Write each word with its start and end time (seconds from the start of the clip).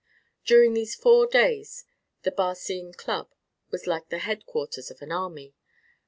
During 0.43 0.73
these 0.73 0.95
four 0.95 1.27
days 1.27 1.85
the 2.23 2.31
Barcine 2.31 2.91
Club 2.91 3.35
was 3.69 3.85
like 3.85 4.09
the 4.09 4.17
headquarters 4.17 4.89
of 4.89 4.99
an 5.03 5.11
army. 5.11 5.53